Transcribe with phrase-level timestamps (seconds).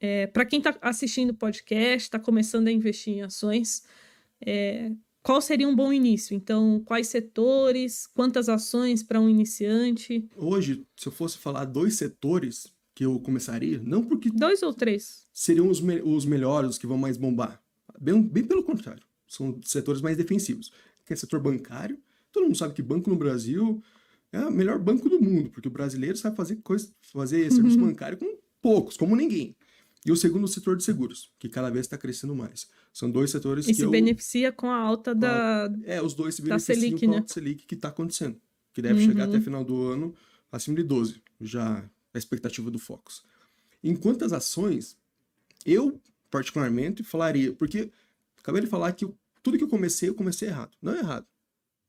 [0.00, 3.84] É, Para quem está assistindo o podcast, está começando a investir em ações,
[4.44, 4.90] é,
[5.22, 6.34] qual seria um bom início?
[6.36, 10.28] Então, quais setores, quantas ações para um iniciante?
[10.36, 15.26] Hoje, se eu fosse falar dois setores que eu começaria, não porque Dois ou três?
[15.32, 17.60] seriam os, me- os melhores, os que vão mais bombar.
[18.00, 19.02] Bem, bem pelo contrário.
[19.26, 20.70] São setores mais defensivos.
[21.06, 21.98] Que é setor bancário.
[22.32, 23.82] Todo mundo sabe que banco no Brasil
[24.34, 28.18] é o melhor banco do mundo, porque o brasileiro sabe fazer coisa, fazer serviço bancário
[28.18, 29.54] com poucos, como ninguém.
[30.06, 32.68] E o segundo, o setor de seguros, que cada vez está crescendo mais.
[32.92, 33.90] São dois setores E que se eu...
[33.90, 35.70] beneficia com a alta da.
[35.84, 37.24] É, os dois se beneficiam Selic, com né?
[37.26, 38.38] a Selic que está acontecendo.
[38.72, 39.06] Que deve Uhum.
[39.06, 40.14] chegar até final do ano
[40.52, 43.22] acima de 12, já a expectativa do Focus.
[43.82, 44.96] Em quantas ações,
[45.64, 47.90] eu particularmente falaria, porque
[48.38, 50.76] acabei de falar que eu- tudo que eu comecei, eu comecei errado.
[50.82, 51.26] Não é errado,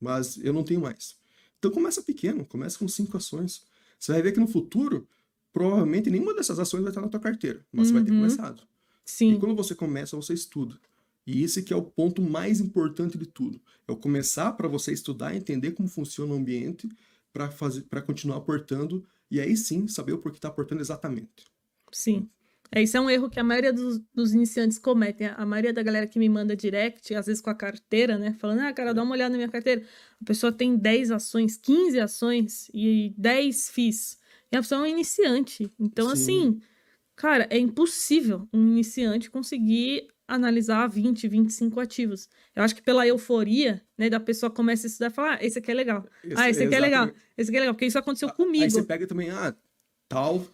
[0.00, 1.16] mas eu não tenho mais.
[1.62, 3.62] Então começa pequeno, começa com cinco ações.
[3.96, 5.06] Você vai ver que no futuro,
[5.52, 8.16] provavelmente nenhuma dessas ações vai estar na tua carteira, mas você vai ter Uhum.
[8.18, 8.64] começado.
[8.64, 10.80] E Sim, quando você começa, você estuda.
[11.26, 13.60] E esse que é o ponto mais importante de tudo.
[13.86, 16.88] É o começar para você estudar, entender como funciona o ambiente
[17.32, 21.46] para fazer, para continuar aportando e aí sim saber o porquê está aportando exatamente.
[21.92, 22.30] sim.
[22.74, 25.28] É, isso é um erro que a maioria dos, dos iniciantes cometem.
[25.36, 28.34] A maioria da galera que me manda direct, às vezes com a carteira, né?
[28.38, 29.82] Falando, ah, cara, dá uma olhada na minha carteira.
[30.20, 34.18] A pessoa tem 10 ações, 15 ações e 10 FIIs.
[34.50, 35.70] E a pessoa é um iniciante.
[35.78, 36.12] Então, Sim.
[36.12, 36.60] assim,
[37.14, 42.26] cara, é impossível um iniciante conseguir analisar 20, 25 ativos.
[42.56, 45.58] Eu acho que pela euforia, né, da pessoa começa a estudar e falar, ah, esse
[45.58, 46.06] aqui é legal.
[46.36, 47.04] ah, esse aqui é legal.
[47.04, 47.26] exatamente.
[47.36, 48.70] Esse aqui é legal, porque isso aconteceu Aí comigo.
[48.70, 49.54] você pega também, ah,
[50.12, 50.46] tal,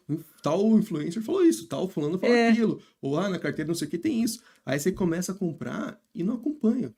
[0.42, 2.50] tal influencer falou isso, tal fulano falou É.
[2.50, 2.80] aquilo.
[3.02, 4.40] Ou ah, na carteira não sei o que tem isso.
[4.64, 6.94] Aí você começa a comprar e não acompanha.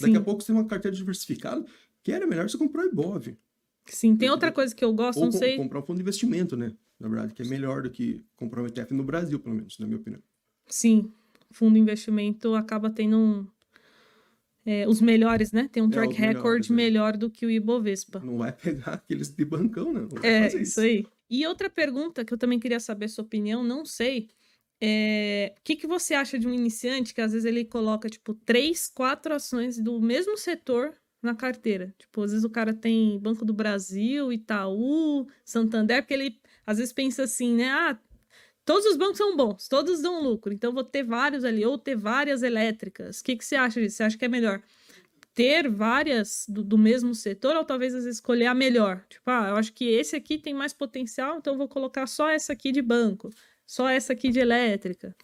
[0.00, 0.24] Daqui a Sim.
[0.24, 1.64] pouco você tem uma carteira diversificada,
[2.02, 3.36] que era melhor você comprar o Ibov.
[3.86, 5.56] Sim, tem outra coisa que eu gosto, Ou não com- sei.
[5.56, 6.72] comprar um fundo de investimento, né?
[6.98, 9.86] Na verdade, que é melhor do que comprar um ETF no Brasil, pelo menos, na
[9.86, 10.22] minha opinião.
[10.66, 11.12] Sim,
[11.50, 13.46] fundo de investimento acaba tendo um.
[14.66, 15.68] é, os melhores, né?
[15.72, 16.76] Tem um É, track melhores, record né?
[16.76, 18.20] melhor do que o Ibovespa.
[18.20, 20.00] Não vai pegar aqueles de bancão, né?
[20.12, 21.06] Não É, fazer isso aí.
[21.30, 24.28] E outra pergunta que eu também queria saber sua opinião, não sei.
[24.80, 28.34] É, o que, que você acha de um iniciante que às vezes ele coloca, tipo,
[28.34, 31.94] três, quatro ações do mesmo setor na carteira?
[31.98, 36.92] Tipo, às vezes o cara tem Banco do Brasil, Itaú, Santander, porque ele às vezes
[36.92, 37.70] pensa assim, né?
[37.70, 37.98] Ah,
[38.64, 41.96] todos os bancos são bons, todos dão lucro, então vou ter vários ali, ou ter
[41.96, 43.20] várias elétricas.
[43.20, 43.96] O que, que você acha disso?
[43.98, 44.62] Você acha que é melhor?
[45.40, 49.02] Ter várias do, do mesmo setor, ou talvez às vezes escolher a melhor.
[49.08, 52.28] Tipo, ah, eu acho que esse aqui tem mais potencial, então eu vou colocar só
[52.28, 53.30] essa aqui de banco,
[53.66, 55.14] só essa aqui de elétrica.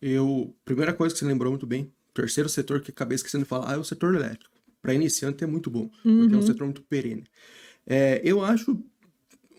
[0.00, 3.70] Eu, primeira coisa que você lembrou muito bem, terceiro setor que acabei esquecendo de falar,
[3.70, 4.54] ah, é o setor elétrico.
[4.80, 6.46] Para iniciante é muito bom, porque é um Uhum.
[6.46, 7.24] setor muito perene.
[7.86, 8.78] É, eu acho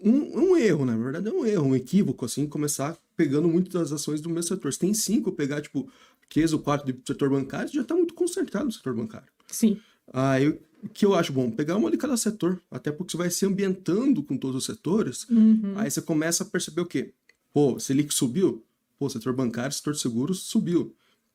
[0.04, 3.92] um, um erro, na verdade, é um erro, um equívoco, assim, começar pegando muitas das
[3.92, 4.72] ações do mesmo setor.
[4.74, 5.90] Se tem cinco, pegar, tipo,
[6.30, 9.28] três ou quatro do setor bancário, já está muito concentrado no setor bancário.
[9.48, 9.80] Sim.
[10.14, 11.50] Ah, eu, o que eu acho bom?
[11.52, 15.28] Pegar uma de cada setor, até porque você vai se ambientando com todos os setores,
[15.30, 15.74] Uhum.
[15.76, 17.14] aí você começa a perceber o quê?
[17.54, 18.64] Pô, Selic subiu?
[19.00, 20.94] Pô, setor bancário, setor de seguros subiu.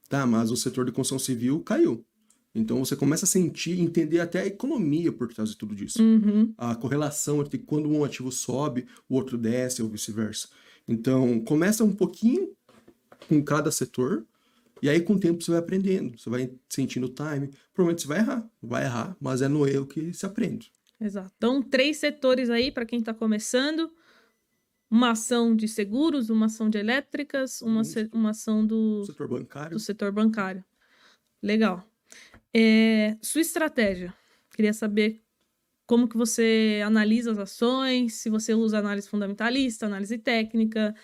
[0.09, 2.05] Tá, mas o setor de construção civil caiu.
[2.55, 6.03] Então você começa a sentir, entender até a economia por trás de tudo disso.
[6.03, 6.53] Uhum.
[6.59, 10.49] A correlação entre quando um ativo sobe, o outro desce ou vice-versa.
[10.87, 12.51] Então, começa um pouquinho
[13.29, 14.27] com cada setor,
[14.83, 17.51] e aí com o tempo você vai aprendendo, você vai sentindo o time.
[17.73, 20.73] Provavelmente você vai errar, vai errar, mas é no erro que se aprende.
[21.01, 21.33] Exato.
[21.37, 23.91] Então, três setores aí para quem está começando.
[24.91, 29.71] Uma ação de seguros, uma ação de elétricas, uma, se- uma ação do, setor bancário,
[29.71, 30.63] do setor bancário.
[31.43, 31.83] Legal.
[32.55, 34.13] É, sua estratégia.
[34.55, 35.23] Queria saber
[35.87, 40.95] como que você analisa as ações, se você usa análise fundamentalista, análise técnica,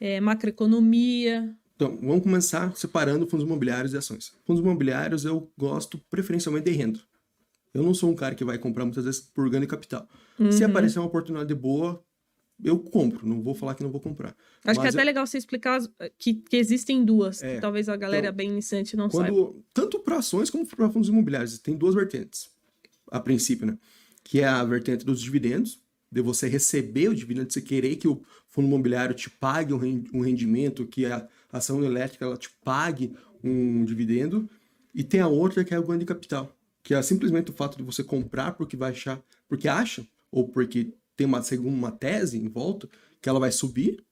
[0.00, 1.56] é, macroeconomia.
[1.76, 4.32] Então, vamos começar separando fundos imobiliários e ações.
[4.46, 7.00] Fundos imobiliários eu gosto preferencialmente de renda.
[7.74, 10.08] Eu não sou um cara que vai comprar muitas vezes por ganho de capital.
[10.50, 10.70] Se Uhum.
[10.70, 12.02] aparecer uma oportunidade boa,
[12.64, 13.26] eu compro.
[13.28, 14.28] Não vou falar que não vou comprar.
[14.64, 15.78] Acho que é Mas até legal você explicar
[16.18, 17.56] que, que existem duas, É.
[17.56, 19.28] que talvez a galera Então, bem iniciante não saiba.
[19.36, 22.48] Quando, tanto para ações como para fundos imobiliários, tem duas vertentes,
[23.10, 23.76] a princípio, né?
[24.24, 25.78] Que é a vertente dos dividendos,
[26.16, 29.76] de você receber o dividendo, de você querer que o fundo imobiliário te pague um
[29.76, 33.14] ren- rendimento, que a ação elétrica ela te pague
[33.44, 34.48] um dividendo,
[34.94, 37.76] e tem a outra que é o ganho de capital, que é simplesmente o fato
[37.76, 42.38] de você comprar porque vai achar, porque acha, ou porque tem uma, segundo uma tese
[42.38, 42.88] em volta,
[43.20, 44.02] que ela vai subir,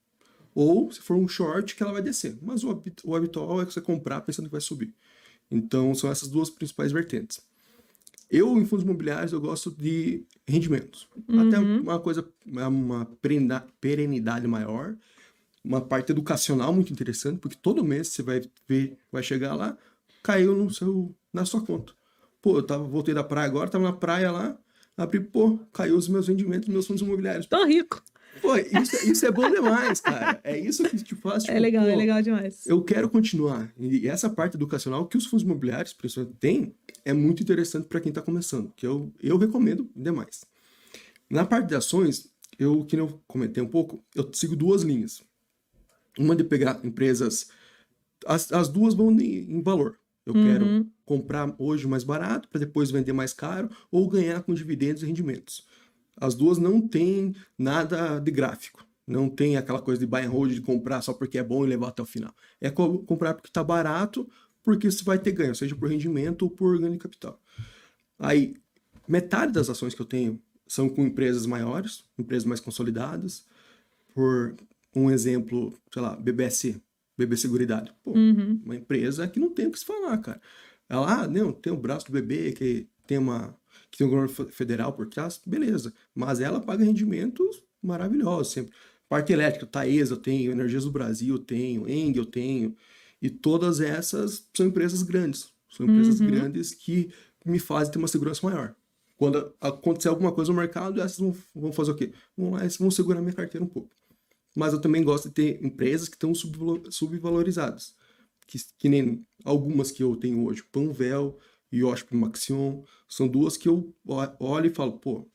[0.54, 2.36] ou se for um short, que ela vai descer.
[2.42, 4.94] Mas o, o habitual é você comprar pensando que vai subir.
[5.50, 7.40] Então, são essas duas principais vertentes.
[8.34, 11.08] Eu, em fundos imobiliários, eu gosto de rendimentos.
[11.28, 11.46] Uhum.
[11.46, 13.08] Até uma coisa, uma
[13.80, 14.96] perenidade maior,
[15.64, 19.78] uma parte educacional muito interessante, porque todo mês você vai ver, vai chegar lá,
[20.20, 21.92] caiu no seu, na sua conta.
[22.42, 24.58] Pô, eu tava, voltei da praia agora, tava na praia lá,
[24.96, 27.46] abri, pô, caiu os meus rendimentos meus fundos imobiliários.
[27.46, 28.02] Tô rico.
[28.42, 30.40] Pô, isso, isso é bom demais, cara.
[30.42, 31.44] É isso que te faz.
[31.44, 32.66] é Tipo, legal, pô, é legal demais.
[32.66, 33.72] Eu quero continuar.
[33.78, 38.10] E essa parte educacional que os fundos imobiliários, principalmente, têm, é muito interessante para quem
[38.10, 40.44] está começando, que eu, eu recomendo demais.
[41.30, 45.22] Na parte de ações, eu, que eu comentei um pouco, eu sigo duas linhas.
[46.18, 47.48] Uma de pegar empresas.
[48.26, 49.98] As, as duas vão em, em valor.
[50.26, 50.90] Eu quero Uhum.
[51.04, 55.66] comprar hoje mais barato para depois vender mais caro ou ganhar com dividendos e rendimentos.
[56.16, 58.86] As duas não têm nada de gráfico.
[59.06, 61.68] Não tem aquela coisa de buy and hold, de comprar só porque é bom e
[61.68, 62.34] levar até o final.
[62.60, 64.28] É co- comprar porque está barato,
[64.64, 67.40] porque você vai ter ganho, seja por rendimento ou por ganho de capital.
[68.18, 68.54] Aí,
[69.06, 73.44] metade das ações que eu tenho são com empresas maiores, empresas mais consolidadas.
[74.14, 74.54] Por
[74.94, 76.80] um exemplo, sei lá, BBSC,
[77.18, 77.92] BB Seguridade.
[78.02, 78.60] Pô, Uhum.
[78.64, 80.40] uma empresa que não tem o que se falar, cara.
[80.88, 83.56] Ela, ah, não, tem o braço do bebê que tem uma
[83.90, 85.92] que tem um governo fe- federal por trás, beleza.
[86.14, 88.72] Mas ela paga rendimentos maravilhosos sempre.
[89.08, 92.76] Parte elétrica, Taesa eu tenho, Energias do Brasil eu tenho, Eng eu tenho.
[93.24, 95.48] E todas essas são empresas grandes.
[95.70, 96.26] São empresas Uhum.
[96.26, 97.10] grandes que
[97.42, 98.74] me fazem ter uma segurança maior.
[99.16, 102.12] Quando acontecer alguma coisa no mercado, essas vão, vão fazer o quê?
[102.36, 103.88] Vão lá vão segurar minha carteira um pouco.
[104.54, 107.94] Mas eu também gosto de ter empresas que estão subvalo- subvalorizadas.
[108.46, 111.38] Que, que nem algumas que eu tenho hoje, Panvel
[111.72, 113.94] e Osp Maxion, são duas que eu
[114.38, 115.26] olho e falo, pô,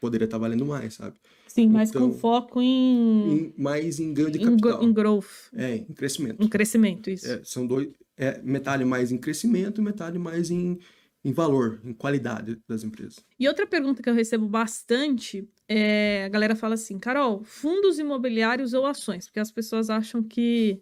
[0.00, 1.16] poderia estar valendo mais, sabe?
[1.46, 4.82] Sim, mas com Então, foco em, Em- mais em ganho de capital.
[4.82, 6.42] em growth, É, em crescimento.
[6.42, 7.26] em crescimento, isso.
[7.26, 10.78] É, são dois, é, metade mais em crescimento e metade mais em,
[11.24, 13.16] em valor, em qualidade das empresas.
[13.38, 18.74] E outra pergunta que eu recebo bastante é: a galera fala assim, Carol, fundos imobiliários
[18.74, 19.26] ou ações?
[19.26, 20.80] Porque as pessoas acham que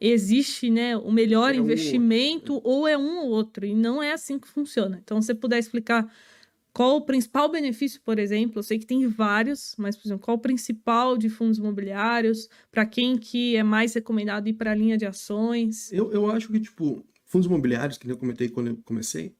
[0.00, 4.02] existe né, o melhor É um ou investimento ou é um ou outro, e não
[4.02, 4.98] é assim que funciona.
[5.02, 6.10] Então, se você puder explicar
[6.76, 10.36] qual o principal benefício, por exemplo, eu sei que tem vários, mas, por exemplo, qual
[10.36, 14.98] o principal de fundos imobiliários, para quem que é mais recomendado ir para a linha
[14.98, 15.90] de ações?
[15.90, 19.34] Eu, eu acho que, tipo, fundos imobiliários, que eu comentei quando eu comecei,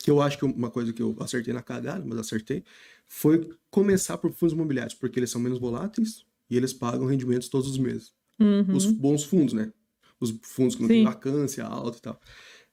[0.00, 2.64] que eu acho que uma coisa que eu acertei na cagada, mas acertei,
[3.06, 7.68] foi começar por fundos imobiliários, porque eles são menos voláteis e eles pagam rendimentos todos
[7.70, 8.12] os meses.
[8.36, 8.74] Uhum.
[8.74, 9.72] Os bons fundos, né?
[10.18, 10.94] Os fundos que não Sim.
[10.94, 12.20] têm vacância alta e tal.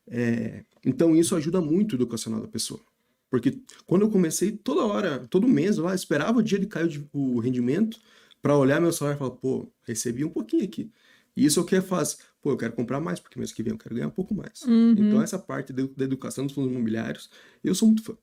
[0.07, 2.81] É, então isso ajuda muito o educacional da pessoa.
[3.29, 6.89] Porque quando eu comecei, toda hora, todo mês, lá esperava o dia de cair o
[6.89, 7.99] di- o rendimento
[8.41, 10.89] para olhar meu salário e falar, pô, recebi um pouquinho aqui.
[11.35, 13.73] E isso é o que faz, pô, eu quero comprar mais, porque mês que vem
[13.73, 14.61] eu quero ganhar um pouco mais.
[14.63, 14.91] Uhum.
[14.97, 17.29] Então essa parte da educação dos fundos imobiliários,
[17.63, 18.17] eu sou muito fã.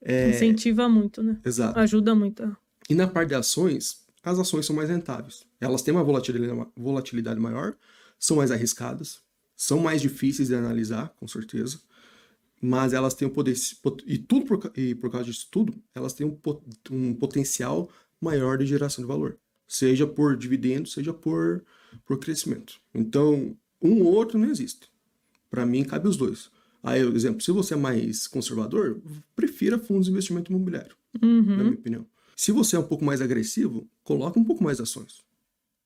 [0.00, 1.38] É, Incentiva muito, né?
[1.44, 1.78] Exato.
[1.78, 2.56] Ajuda muito.
[2.88, 5.44] E na parte de ações, as ações são mais rentáveis.
[5.60, 7.74] Elas têm uma volatilidade maior,
[8.18, 9.20] são mais arriscadas,
[9.56, 11.80] são mais difíceis de analisar, com certeza,
[12.64, 13.56] mas elas têm um poder.
[14.06, 16.38] E tudo por, e por causa disso tudo, elas têm um,
[16.92, 19.36] um potencial maior de geração de valor,
[19.66, 21.64] seja por dividendo, seja por,
[22.06, 22.74] por crescimento.
[22.94, 24.88] Então, um ou outro não existe.
[25.50, 26.50] Para mim, cabe os dois.
[26.84, 29.00] Aí, por exemplo, se você é mais conservador,
[29.34, 31.42] prefira fundos de investimento imobiliário Uhum.
[31.42, 32.06] na minha opinião.
[32.34, 35.22] Se você é um pouco mais agressivo, coloca um pouco mais ações.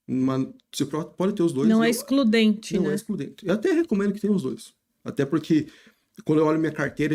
[0.06, 1.68] Mas você pode ter os dois.
[1.68, 2.92] Não é excludente, não né?
[2.92, 3.45] é excludente.
[3.45, 4.73] Eu até recomendo que tenha os dois.
[5.04, 5.66] Até porque
[6.25, 7.14] quando eu olho minha carteira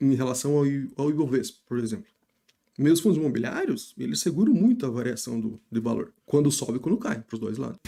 [0.00, 0.64] em, relação ao,
[0.96, 2.06] ao Ibovespa, por exemplo,
[2.78, 6.12] meus fundos imobiliários, eles seguram muito a variação do, de valor.
[6.26, 7.78] Quando sobe e quando cai, para os dois lados.